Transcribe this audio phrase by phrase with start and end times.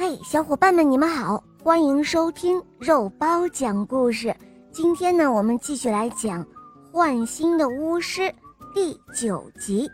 [0.00, 4.32] 嘿，小伙伴们，你们好，欢迎收听肉包讲故事。
[4.70, 6.40] 今天呢，我们继续来讲
[6.92, 8.20] 《换心的巫师》
[8.72, 9.90] 第九集。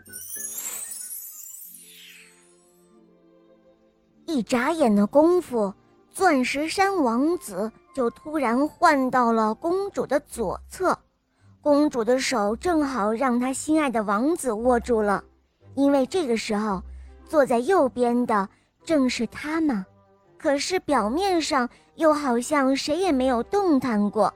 [4.27, 5.73] 一眨眼的功夫，
[6.11, 10.95] 钻石山王子就突然换到了公主的左侧，
[11.61, 15.23] 公主的手正好让他心爱的王子握住了，
[15.73, 16.79] 因为这个时候
[17.27, 18.47] 坐在右边的
[18.83, 19.83] 正是他嘛。
[20.45, 24.31] 可是表面上又好像谁也没有动弹过，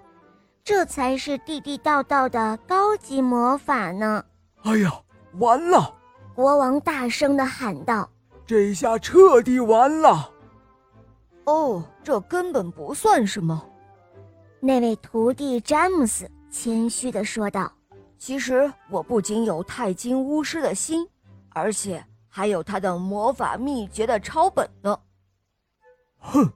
[0.63, 4.25] 这才是地地道道的高级魔法呢！
[4.63, 4.91] 哎呀，
[5.37, 5.93] 完了！
[6.33, 8.09] 国王大声的喊道
[8.43, 10.31] ：“这下彻底完了！”
[11.45, 13.63] 哦，这根本不算什么。
[14.59, 17.71] 那位徒弟詹姆斯谦虚的说道
[18.17, 21.07] ：“其实我不仅有钛金巫师的心，
[21.49, 24.97] 而且还有他的魔法秘诀的抄本呢。”
[26.19, 26.51] 哼，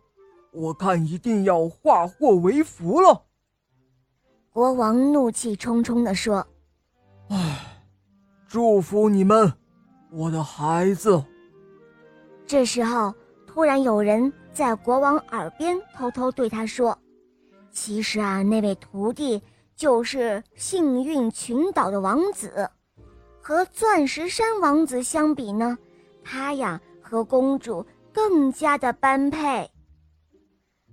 [0.52, 3.24] 我看一定要化祸为福了。
[4.52, 6.46] 国王怒气冲冲地说
[7.30, 7.84] ：“唉，
[8.48, 9.52] 祝福你们，
[10.12, 11.24] 我的孩子。”
[12.46, 13.14] 这时候，
[13.48, 16.96] 突然有人在国王耳边偷偷对他说
[17.72, 19.42] ：“其实啊，那位徒弟
[19.76, 22.70] 就是幸运群岛的王子，
[23.42, 25.76] 和钻石山王子相比呢，
[26.24, 27.84] 他呀和公主。”
[28.14, 29.70] 更加的般配。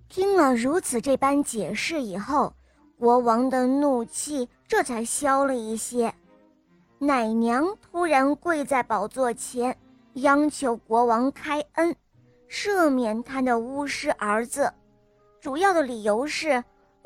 [0.08, 2.52] 听了如此这般解释以后，
[2.98, 6.12] 国王的怒气这才消了一些。
[6.98, 9.76] 奶娘突然跪在宝座前，
[10.14, 11.94] 央求国王开恩，
[12.48, 14.72] 赦免他的巫师儿子。
[15.40, 16.64] 主要的理由是：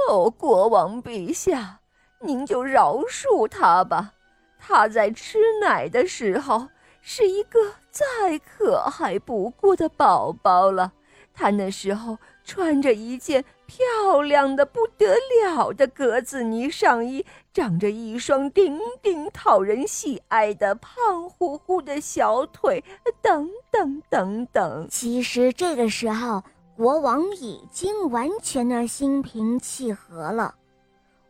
[0.08, 1.78] 哦，国王陛下，
[2.20, 4.12] 您就饶恕他吧。
[4.58, 6.66] 他在吃奶的时候。
[7.06, 7.58] 是一个
[7.90, 10.90] 再可爱不过的宝宝了。
[11.34, 22.82] 他那时候穿着一件漂亮的不得了的格子呢上衣，长着一双顶顶讨人喜爱的胖乎乎的小腿，
[23.20, 24.86] 等等等等。
[24.88, 26.42] 其实这个时候，
[26.74, 30.54] 国王已经完全的心平气和了。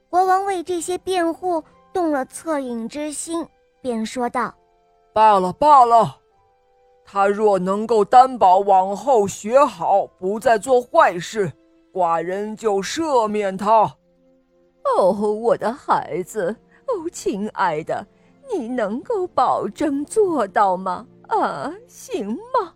[0.09, 3.45] 国王为这些辩护动了恻隐之心，
[3.81, 4.55] 便说道。
[5.15, 6.17] 罢了罢了，
[7.05, 11.53] 他若能够担保往后学好，不再做坏事，
[11.93, 13.83] 寡人就赦免他。
[14.85, 16.51] 哦，我的孩子，
[16.89, 18.05] 哦，亲爱的，
[18.53, 21.07] 你能够保证做到吗？
[21.29, 22.75] 啊，行吗？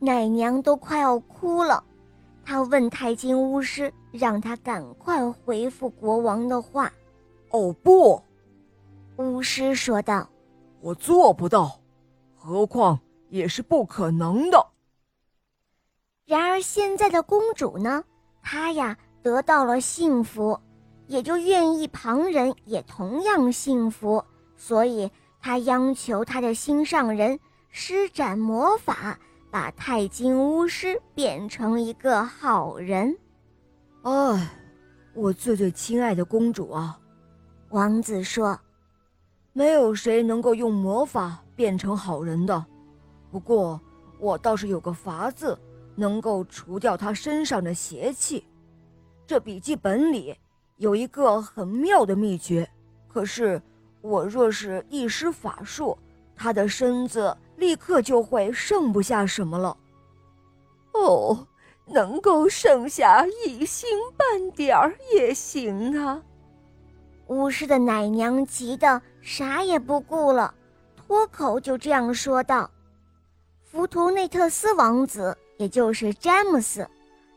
[0.00, 1.80] 奶娘都快要哭了，
[2.44, 6.92] 她问太金巫师，让他赶快回复国王的话。
[7.50, 8.20] 哦，不，
[9.16, 10.28] 巫师说道。
[10.80, 11.80] 我做不到，
[12.34, 14.66] 何况也是不可能的。
[16.24, 18.04] 然而现在的公主呢？
[18.42, 20.58] 她呀得到了幸福，
[21.06, 24.24] 也就愿意旁人也同样幸福，
[24.56, 27.40] 所以她央求她的心上人
[27.70, 29.18] 施展魔法，
[29.50, 33.18] 把钛金巫师变成一个好人。
[34.02, 34.48] 哎，
[35.14, 37.00] 我最最亲爱的公主啊，
[37.70, 38.58] 王子说。
[39.58, 42.64] 没有谁能够用魔法变成好人的，
[43.28, 43.80] 不过
[44.20, 45.58] 我倒是有个法子，
[45.96, 48.44] 能够除掉他身上的邪气。
[49.26, 50.32] 这笔记本里
[50.76, 52.70] 有一个很妙的秘诀，
[53.08, 53.60] 可是
[54.00, 55.98] 我若是一施法术，
[56.36, 59.76] 他的身子立刻就会剩不下什么了。
[60.94, 61.48] 哦，
[61.84, 66.22] 能够剩下一星半点儿也行啊。
[67.26, 70.54] 巫师的奶娘急得啥也不顾了，
[70.96, 72.70] 脱口就这样说道
[73.62, 76.88] ：“浮图内特斯王子，也就是詹姆斯，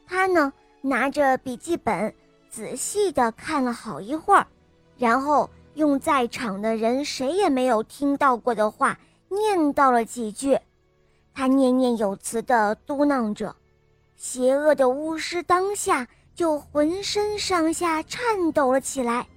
[0.08, 2.16] 他呢拿着笔记本，
[2.50, 4.48] 仔细地看了好一会儿，
[4.98, 8.98] 然后用在场的人谁也没有听到过的话
[9.28, 10.58] 念叨了几句。
[11.34, 13.54] 他念念有词的嘟囔着，
[14.16, 19.28] 邪恶的巫师当下就浑身上下颤抖了起来。”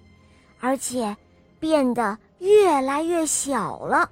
[0.61, 1.17] 而且，
[1.59, 4.11] 变得越来越小了。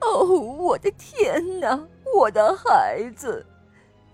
[0.00, 1.78] 哦，我的天哪，
[2.14, 3.44] 我的孩子，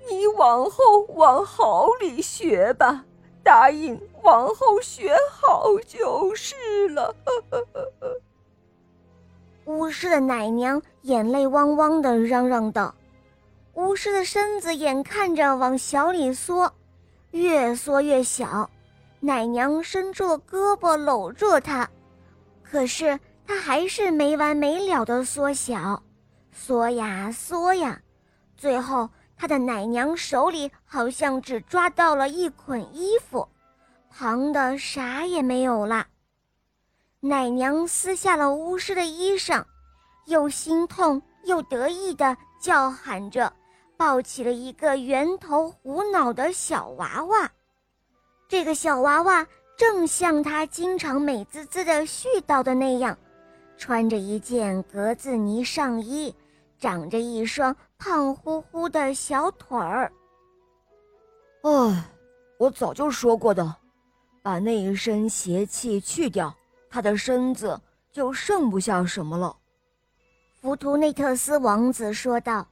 [0.08, 3.04] 你往后往好里学吧，
[3.42, 7.14] 答应往后学好就是了。
[9.66, 12.94] 巫师的奶娘眼泪汪汪的嚷嚷道
[13.74, 16.72] ：“巫师的身子眼看着往小里缩，
[17.30, 18.68] 越缩越小。”
[19.20, 21.88] 奶娘伸出了胳膊搂住他，
[22.64, 23.20] 可是
[23.52, 26.02] 他还是没完没了的缩小，
[26.52, 28.00] 缩呀缩呀，
[28.56, 33.46] 最后他的奶娘手里好像只抓到了一捆衣服，
[34.08, 36.06] 旁的啥也没有了。
[37.20, 39.62] 奶娘撕下了巫师的衣裳，
[40.24, 43.52] 又心痛又得意地叫喊着，
[43.98, 47.50] 抱起了一个圆头糊脑的小娃娃。
[48.48, 49.46] 这个小娃娃
[49.76, 53.14] 正像他经常美滋滋地絮叨的那样，
[53.82, 56.32] 穿着一件格子呢上衣，
[56.78, 60.12] 长着一双胖乎乎的小腿儿。
[61.62, 62.04] 唉，
[62.58, 63.74] 我早就说过的，
[64.40, 66.54] 把那一身邪气去掉，
[66.88, 67.80] 他的身子
[68.12, 69.56] 就剩不下什么了。
[70.60, 72.64] 浮图内特斯王子说道：“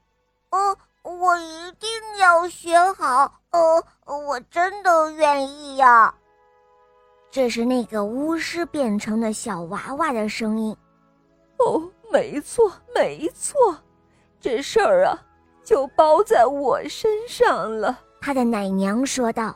[0.52, 1.88] 哦。”我一定
[2.20, 3.82] 要学好哦！
[4.04, 6.14] 我真的愿意呀。
[7.30, 10.76] 这是那个巫师变成的小娃娃的声音。
[11.64, 13.76] 哦，没错，没错，
[14.40, 15.18] 这事儿啊，
[15.62, 17.98] 就包在我身上了。
[18.20, 19.54] 他的奶娘说道。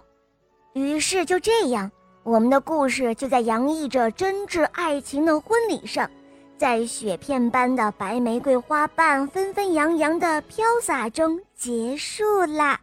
[0.74, 1.90] 于是就这样，
[2.24, 6.10] 我们的故事就在洋溢着真挚爱情的婚礼上。
[6.56, 12.80] 在雪片般的白玫瑰花瓣纷纷扬扬的飘洒中结束啦。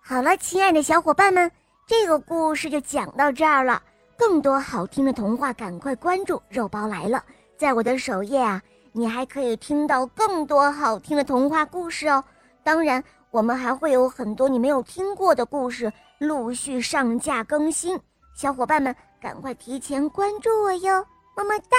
[0.00, 1.50] 好了，亲爱的小伙伴们，
[1.86, 3.82] 这个故事就讲到这儿了。
[4.18, 7.24] 更多好听的童话，赶快关注“肉包来了”。
[7.56, 8.60] 在我的首页啊，
[8.92, 12.22] 你还可以听到更多好听的童话故事哦。
[12.64, 17.98] 当然，我们还会有很多你没有听过的故事陆续上架更新，
[18.34, 21.06] 小伙伴们赶快提前关注我哟。
[21.36, 21.76] 么么哒。